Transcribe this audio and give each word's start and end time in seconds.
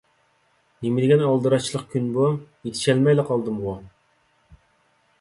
نېمىدېگەن 0.85 1.25
ئالدىراشچىلىق 1.25 1.85
كۈن 1.93 2.09
بۇ؟ 2.17 2.25
يېتىشەلمەيلا 2.71 3.29
قالدىمغۇ. 3.31 3.79